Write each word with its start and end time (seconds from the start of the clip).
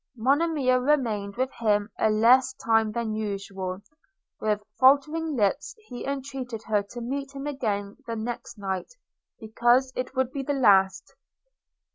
Monimia 0.17 0.79
remained 0.79 1.35
with 1.35 1.51
him 1.59 1.91
a 1.99 2.09
less 2.09 2.53
time 2.53 2.91
than 2.91 3.13
usual– 3.13 3.83
with 4.41 4.59
faltering 4.79 5.35
lips 5.35 5.75
he 5.89 6.07
entreated 6.07 6.63
her 6.63 6.81
to 6.81 7.01
meet 7.01 7.33
him 7.35 7.45
again 7.45 7.97
the 8.07 8.15
next 8.15 8.57
night, 8.57 8.89
because 9.39 9.93
it 9.95 10.15
would 10.15 10.31
be 10.31 10.41
the 10.41 10.53
last. 10.53 11.13